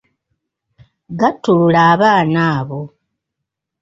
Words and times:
Ggattulula 1.11 1.79
abaana 1.93 2.41
abo. 2.57 2.81